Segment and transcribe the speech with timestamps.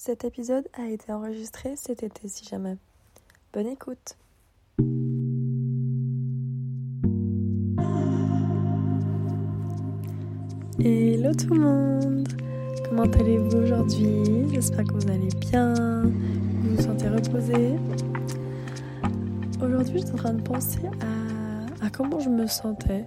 [0.00, 2.76] Cet épisode a été enregistré cet été si jamais.
[3.52, 4.16] Bonne écoute.
[10.78, 12.28] Hello tout le monde
[12.84, 14.22] Comment allez-vous aujourd'hui?
[14.52, 17.74] J'espère que vous allez bien, vous vous sentez reposé.
[19.60, 20.78] Aujourd'hui, je suis en train de penser
[21.82, 23.04] à, comment je me sentais.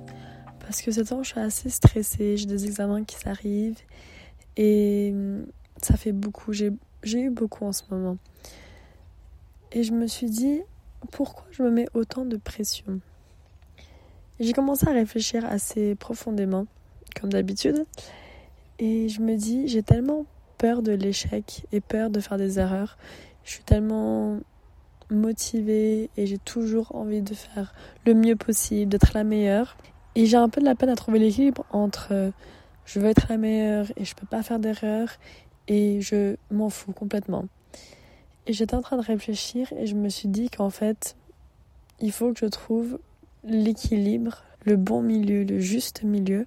[0.59, 3.79] Parce que ce temps, je suis assez stressée, j'ai des examens qui s'arrivent.
[4.57, 5.13] Et
[5.85, 6.53] ça fait beaucoup.
[6.53, 6.71] J'ai
[7.03, 8.17] eu beaucoup en ce moment.
[9.71, 10.61] Et je me suis dit,
[11.11, 12.99] pourquoi je me mets autant de pression?
[14.39, 16.65] J'ai commencé à réfléchir assez profondément,
[17.19, 17.85] comme d'habitude.
[18.79, 20.25] Et je me dis, j'ai tellement
[20.57, 22.97] peur de l'échec et peur de faire des erreurs.
[23.43, 24.39] Je suis tellement
[25.09, 27.73] motivée et j'ai toujours envie de faire
[28.05, 29.77] le mieux possible, d'être la meilleure.
[30.15, 32.31] Et j'ai un peu de la peine à trouver l'équilibre entre
[32.85, 35.09] je veux être la meilleure et je peux pas faire d'erreur
[35.71, 37.45] et je m'en fous complètement.
[38.45, 41.15] Et j'étais en train de réfléchir et je me suis dit qu'en fait,
[42.01, 42.99] il faut que je trouve
[43.45, 46.45] l'équilibre, le bon milieu, le juste milieu,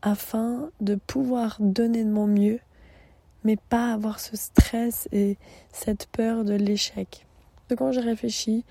[0.00, 2.60] afin de pouvoir donner de mon mieux,
[3.44, 5.36] mais pas avoir ce stress et
[5.70, 7.26] cette peur de l'échec.
[7.76, 8.64] Quand j'ai réfléchi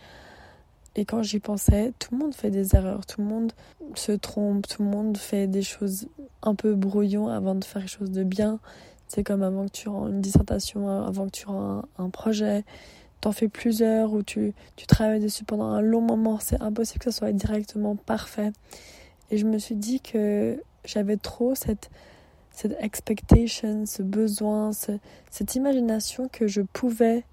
[0.95, 3.51] et quand j'y pensais, tout le monde fait des erreurs, tout le monde
[3.93, 6.07] se trompe, tout le monde fait des choses
[6.41, 8.59] un peu brouillon avant de faire quelque chose de bien.
[9.09, 12.63] C'est comme avant que tu rends une dissertation, avant que tu rends un, projet,
[13.21, 14.53] t'en fais plusieurs ou tu,
[14.87, 16.37] travailles dessus pendant un long moment.
[16.39, 18.51] C'est impossible que ça soit directement parfait.
[19.31, 21.89] Et je me suis dit que j'avais trop cette,
[22.51, 24.69] cette expectation, ce besoin,
[25.31, 27.23] cette imagination que je pouvais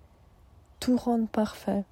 [0.81, 1.85] tout rendre parfait.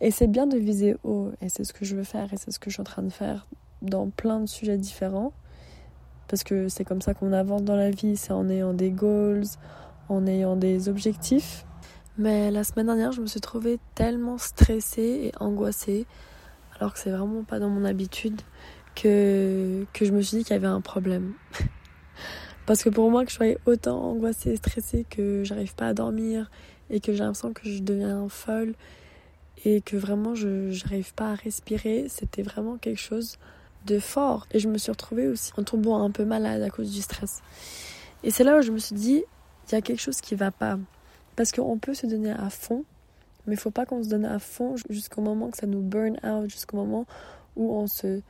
[0.00, 2.52] Et c'est bien de viser haut, et c'est ce que je veux faire, et c'est
[2.52, 3.48] ce que je suis en train de faire
[3.82, 5.32] dans plein de sujets différents
[6.30, 9.42] parce que c'est comme ça qu'on avance dans la vie, c'est en ayant des goals,
[10.08, 11.66] en ayant des objectifs.
[12.18, 16.06] Mais la semaine dernière, je me suis trouvée tellement stressée et angoissée,
[16.76, 18.42] alors que c'est vraiment pas dans mon habitude,
[18.94, 21.32] que, que je me suis dit qu'il y avait un problème.
[22.66, 25.94] Parce que pour moi, que je sois autant angoissée et stressée que j'arrive pas à
[25.94, 26.48] dormir
[26.90, 28.74] et que j'ai l'impression que je deviens folle
[29.64, 33.36] et que vraiment je n'arrive pas à respirer, c'était vraiment quelque chose
[33.86, 34.46] de fort.
[34.52, 37.42] Et je me suis retrouvée aussi en tombant un peu malade à cause du stress.
[38.22, 39.24] Et c'est là où je me suis dit,
[39.68, 40.78] il y a quelque chose qui va pas.
[41.36, 42.84] Parce qu'on peut se donner à fond,
[43.46, 46.18] mais il faut pas qu'on se donne à fond jusqu'au moment que ça nous burn
[46.24, 47.06] out, jusqu'au moment
[47.56, 48.20] où on se,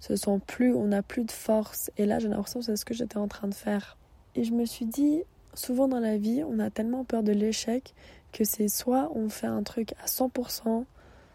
[0.00, 1.90] se sent plus, on n'a plus de force.
[1.96, 3.96] Et là, j'ai l'impression que c'est ce que j'étais en train de faire.
[4.34, 5.22] Et je me suis dit,
[5.54, 7.94] souvent dans la vie, on a tellement peur de l'échec
[8.32, 10.84] que c'est soit on fait un truc à 100%,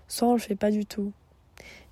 [0.08, 1.12] soit on le fait pas du tout.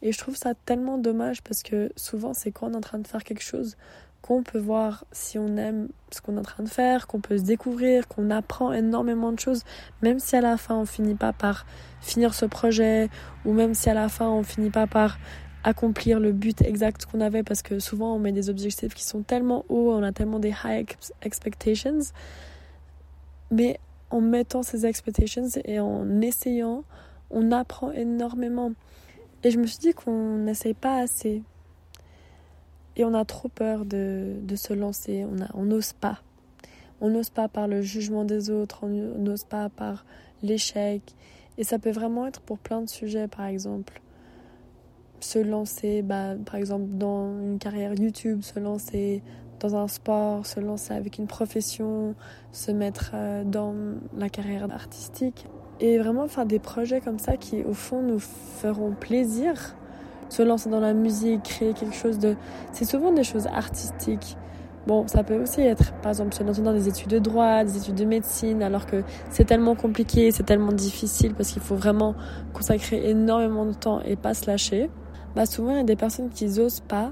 [0.01, 2.99] Et je trouve ça tellement dommage parce que souvent c'est quand on est en train
[2.99, 3.77] de faire quelque chose
[4.21, 7.37] qu'on peut voir si on aime ce qu'on est en train de faire, qu'on peut
[7.37, 9.63] se découvrir, qu'on apprend énormément de choses,
[10.01, 11.65] même si à la fin on finit pas par
[12.01, 13.09] finir ce projet,
[13.45, 15.17] ou même si à la fin on finit pas par
[15.63, 19.23] accomplir le but exact qu'on avait, parce que souvent on met des objectifs qui sont
[19.23, 20.87] tellement hauts, on a tellement des high
[21.21, 21.99] expectations,
[23.49, 23.79] mais
[24.11, 26.83] en mettant ces expectations et en essayant,
[27.29, 28.73] on apprend énormément.
[29.43, 31.41] Et je me suis dit qu'on n'essaye pas assez.
[32.95, 35.25] Et on a trop peur de, de se lancer.
[35.53, 36.19] On n'ose pas.
[36.99, 38.79] On n'ose pas par le jugement des autres.
[38.83, 40.05] On n'ose pas par
[40.43, 41.01] l'échec.
[41.57, 44.01] Et ça peut vraiment être pour plein de sujets, par exemple.
[45.19, 49.21] Se lancer, bah, par exemple, dans une carrière YouTube, se lancer
[49.59, 52.15] dans un sport, se lancer avec une profession,
[52.51, 53.75] se mettre euh, dans
[54.17, 55.45] la carrière artistique
[55.81, 59.75] et vraiment faire des projets comme ça qui au fond nous feront plaisir.
[60.29, 62.37] Se lancer dans la musique, créer quelque chose de...
[62.71, 64.37] C'est souvent des choses artistiques.
[64.87, 67.77] Bon, ça peut aussi être, par exemple, se lancer dans des études de droit, des
[67.77, 72.15] études de médecine, alors que c'est tellement compliqué, c'est tellement difficile parce qu'il faut vraiment
[72.53, 74.89] consacrer énormément de temps et pas se lâcher.
[75.35, 77.11] Bah souvent, il y a des personnes qui n'osent pas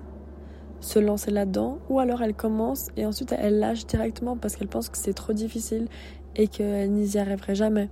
[0.80, 4.90] se lancer là-dedans, ou alors elles commencent et ensuite elles lâchent directement parce qu'elles pensent
[4.90, 5.90] que c'est trop difficile
[6.38, 7.90] et qu'elles n'y arriveraient jamais.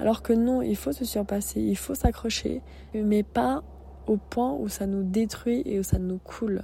[0.00, 2.62] Alors que non, il faut se surpasser, il faut s'accrocher,
[2.94, 3.62] mais pas
[4.06, 6.62] au point où ça nous détruit et où ça nous coule.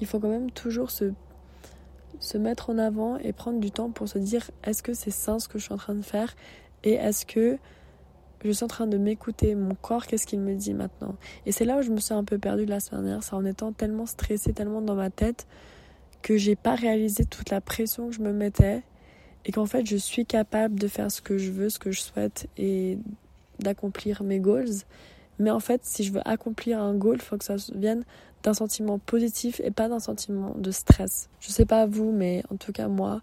[0.00, 1.12] Il faut quand même toujours se,
[2.18, 5.38] se mettre en avant et prendre du temps pour se dire est-ce que c'est ça
[5.38, 6.34] ce que je suis en train de faire
[6.84, 7.58] et est-ce que
[8.44, 11.16] je suis en train de m'écouter, mon corps, qu'est-ce qu'il me dit maintenant?
[11.44, 13.44] Et c'est là où je me suis un peu perdue la semaine dernière, c'est en
[13.44, 15.46] étant tellement stressée, tellement dans ma tête
[16.22, 18.82] que j'ai pas réalisé toute la pression que je me mettais
[19.44, 22.00] et qu'en fait je suis capable de faire ce que je veux, ce que je
[22.00, 22.98] souhaite et
[23.58, 24.84] d'accomplir mes goals.
[25.38, 28.04] Mais en fait, si je veux accomplir un goal, il faut que ça vienne
[28.42, 31.28] d'un sentiment positif et pas d'un sentiment de stress.
[31.40, 33.22] Je sais pas vous, mais en tout cas moi,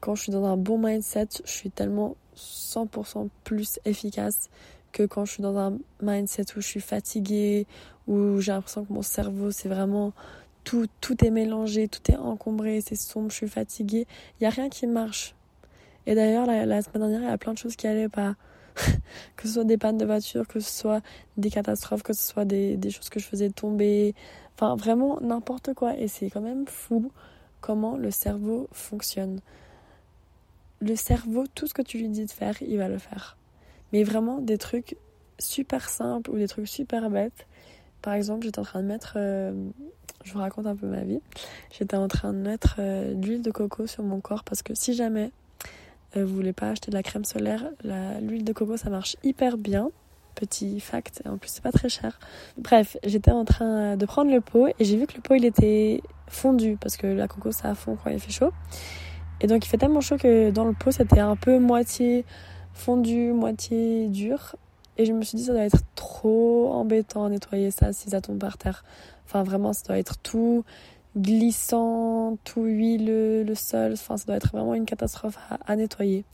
[0.00, 4.48] quand je suis dans un bon mindset, je suis tellement 100% plus efficace
[4.92, 7.66] que quand je suis dans un mindset où je suis fatiguée,
[8.08, 10.12] où j'ai l'impression que mon cerveau, c'est vraiment
[10.64, 14.06] tout, tout est mélangé, tout est encombré, c'est sombre, je suis fatiguée.
[14.38, 15.34] Il n'y a rien qui marche.
[16.06, 18.36] Et d'ailleurs, la, semaine dernière, il y a plein de choses qui allaient pas.
[19.36, 21.02] que ce soit des pannes de voiture, que ce soit
[21.36, 24.14] des catastrophes, que ce soit des, des choses que je faisais tomber.
[24.54, 25.96] Enfin, vraiment n'importe quoi.
[25.98, 27.10] Et c'est quand même fou
[27.60, 29.40] comment le cerveau fonctionne.
[30.80, 33.36] Le cerveau, tout ce que tu lui dis de faire, il va le faire.
[33.92, 34.96] Mais vraiment des trucs
[35.38, 37.46] super simples ou des trucs super bêtes.
[38.02, 39.52] Par exemple, j'étais en train de mettre, euh,
[40.24, 41.20] je vous raconte un peu ma vie,
[41.70, 44.74] j'étais en train de mettre euh, de l'huile de coco sur mon corps parce que
[44.74, 45.30] si jamais
[46.16, 47.64] euh, vous voulez pas acheter de la crème solaire,
[48.20, 49.90] l'huile de coco ça marche hyper bien.
[50.36, 52.18] Petit fact, en plus c'est pas très cher.
[52.56, 55.44] Bref, j'étais en train de prendre le pot et j'ai vu que le pot il
[55.44, 58.52] était fondu parce que la coco ça fond quand il fait chaud.
[59.40, 62.24] Et donc il fait tellement chaud que dans le pot c'était un peu moitié
[62.72, 64.56] fondu, moitié dur.
[64.96, 68.38] Et je me suis dit, ça doit être trop embêtant nettoyer ça si ça tombe
[68.38, 68.84] par terre.
[69.26, 70.64] Enfin, vraiment, ça doit être tout
[71.16, 73.92] glissant, tout huileux, le sol.
[73.92, 76.24] Enfin, ça doit être vraiment une catastrophe à, nettoyer.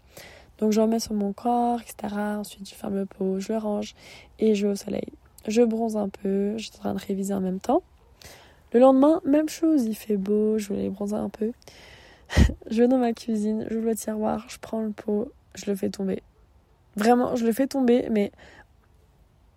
[0.58, 2.14] Donc, j'en mets sur mon corps, etc.
[2.38, 3.94] Ensuite, je ferme le pot, je le range
[4.38, 5.09] et je vais au soleil.
[5.47, 7.82] Je bronze un peu, j'étais en train de réviser en même temps.
[8.73, 11.52] Le lendemain, même chose, il fait beau, je voulais bronzer un peu.
[12.70, 15.91] je vais dans ma cuisine, j'ouvre le tiroir, je prends le pot, je le fais
[15.91, 16.23] tomber.
[16.96, 18.32] Vraiment, je le fais tomber, mais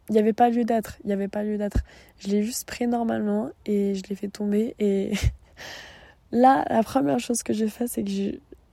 [0.10, 0.98] il n'y avait pas lieu d'être.
[1.04, 1.80] Il n'y avait pas lieu d'être.
[2.20, 4.76] Je l'ai juste pris normalement et je l'ai fait tomber.
[4.80, 5.14] Et
[6.32, 8.10] là, la première chose que j'ai fait, c'est que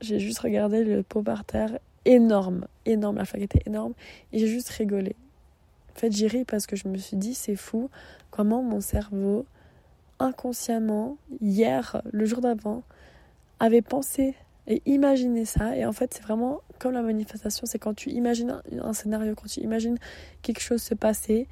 [0.00, 3.16] j'ai juste regardé le pot par terre énorme, énorme.
[3.16, 3.92] La flaque était énorme
[4.32, 5.14] et j'ai juste rigolé.
[5.94, 7.90] En fait, j'ai ri parce que je me suis dit, c'est fou
[8.30, 9.46] comment mon cerveau,
[10.19, 12.82] inconsciemment, hier, le jour d'avant,
[13.60, 14.34] avait pensé
[14.66, 15.76] et imaginé ça.
[15.76, 19.49] Et en fait, c'est vraiment comme la manifestation, c'est quand tu imagines un, scénario, quand
[19.49, 19.99] tu imagines
[20.43, 21.49] quelque chose se passer,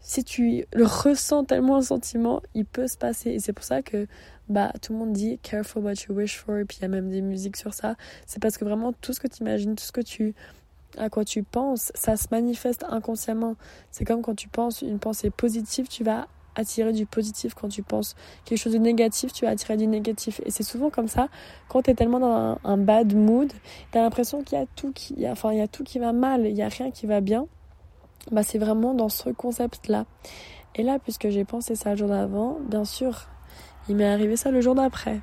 [0.00, 3.30] si tu le ressens tellement un sentiment, il peut se passer.
[3.30, 4.06] Et c'est pour ça que
[4.48, 6.88] bah, tout le monde dit careful what you wish for, et puis il y a
[6.88, 7.96] même des musiques sur ça.
[8.26, 10.34] C'est parce que vraiment tout ce que tu imagines, tout ce que tu
[10.98, 13.56] à quoi tu penses, ça se manifeste inconsciemment.
[13.90, 17.54] C'est comme quand tu penses une pensée positive, tu vas attirer du positif.
[17.54, 20.40] Quand tu penses quelque chose de négatif, tu vas attirer du négatif.
[20.44, 21.28] Et c'est souvent comme ça,
[21.68, 23.52] quand tu es tellement dans un, bad mood,
[23.92, 26.12] tu as l'impression qu'il y a tout qui, enfin, il y a tout qui va
[26.12, 27.46] mal, il n'y a rien qui va bien.
[28.32, 30.06] Bah, c'est vraiment dans ce concept-là.
[30.74, 33.28] Et là, puisque j'ai pensé ça le jour d'avant, bien sûr,
[33.88, 35.20] il m'est arrivé ça le jour d'après.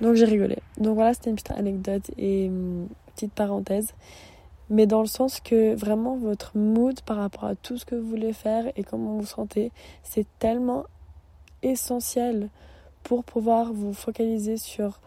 [0.00, 0.58] Donc j'ai rigolé.
[0.78, 3.94] Donc voilà, c'était une petite anecdote et une petite parenthèse
[4.68, 8.08] mais dans le sens que vraiment votre mood par rapport à tout ce que vous
[8.08, 9.70] voulez faire et comment vous sentez,
[10.02, 10.84] c'est tellement
[11.62, 12.48] essentiel
[13.02, 15.00] pour pouvoir vous focaliser sur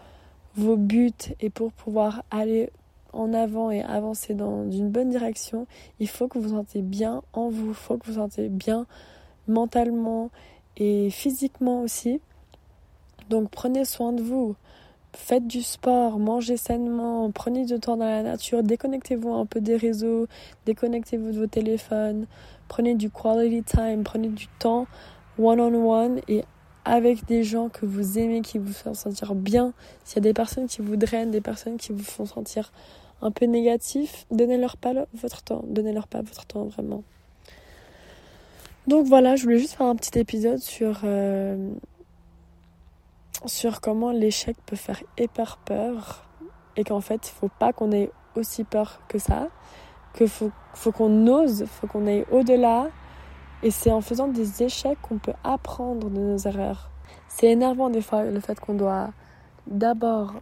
[0.56, 1.12] vos buts
[1.42, 2.70] et pour pouvoir aller
[3.12, 5.68] en avant et avancer dans une bonne direction,
[6.00, 8.50] il faut que vous vous sentez bien en vous, il faut que vous vous sentez
[8.50, 8.86] bien
[9.48, 10.30] mentalement
[10.78, 12.22] et physiquement aussi.
[13.30, 14.56] Donc prenez soin de vous
[15.14, 19.76] faites du sport, mangez sainement, prenez du temps dans la nature, déconnectez-vous un peu des
[19.76, 20.28] réseaux,
[20.66, 22.28] déconnectez-vous de vos téléphones,
[22.68, 24.88] prenez du quality time, prenez du temps
[25.38, 26.44] one-on-one et
[26.86, 29.74] avec des gens que vous aimez, qui vous font sentir bien.
[30.04, 32.72] S'il y a des personnes qui vous drainent, des personnes qui vous font sentir
[33.22, 37.04] un peu négatif, donnez-leur pas votre temps, donnez-leur pas votre temps vraiment.
[38.88, 41.70] Donc voilà, je voulais juste faire un petit épisode sur euh,
[43.46, 46.26] sur comment l'échec peut faire hyper peur
[46.76, 49.48] et qu'en fait, il faut pas qu'on ait aussi peur que ça,
[50.14, 52.88] que faut, faut qu'on ose, faut qu'on aille au-delà.
[53.64, 56.90] Et c'est en faisant des échecs qu'on peut apprendre de nos erreurs.
[57.28, 59.10] C'est énervant des fois le fait qu'on doit
[59.68, 60.36] d'abord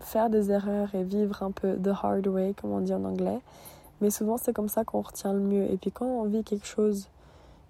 [0.00, 3.40] faire des erreurs et vivre un peu the hard way, comme on dit en anglais.
[4.00, 5.70] Mais souvent, c'est comme ça qu'on retient le mieux.
[5.70, 7.08] Et puis quand on vit quelque chose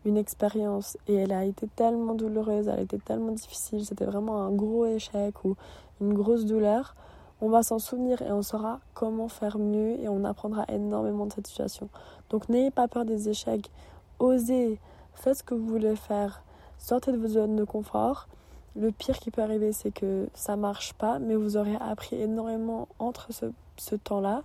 [0.05, 4.43] une expérience et elle a été tellement douloureuse, elle a été tellement difficile, c'était vraiment
[4.43, 5.57] un gros échec ou
[6.01, 6.95] une grosse douleur,
[7.41, 11.33] on va s'en souvenir et on saura comment faire mieux et on apprendra énormément de
[11.33, 11.89] cette situation.
[12.31, 13.71] Donc n'ayez pas peur des échecs,
[14.19, 14.79] osez,
[15.15, 16.43] faites ce que vous voulez faire,
[16.79, 18.29] sortez de vos zones de confort.
[18.77, 22.87] Le pire qui peut arriver, c'est que ça marche pas, mais vous aurez appris énormément
[22.99, 24.45] entre ce temps-là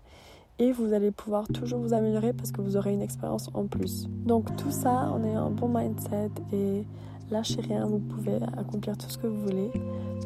[0.60, 4.08] et vous allez pouvoir toujours vous améliorer parce que vous aurez une expérience en plus.
[4.26, 6.86] Donc tout ça, on est un bon mindset et
[7.32, 9.72] lâchez rien, vous pouvez accomplir tout ce que vous voulez.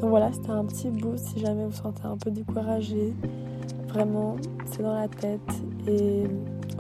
[0.01, 3.13] Donc voilà, c'était un petit bout si jamais vous sentez un peu découragé.
[3.88, 5.39] Vraiment, c'est dans la tête
[5.88, 6.24] et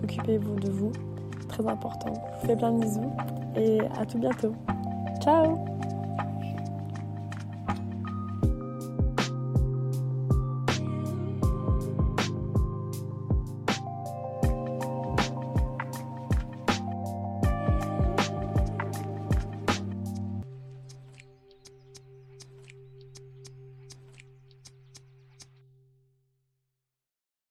[0.03, 0.91] occupez-vous de vous.
[1.47, 2.13] Très important.
[2.13, 3.11] Je vous fais plein de bisous
[3.55, 4.53] et à tout bientôt.
[5.21, 5.76] Ciao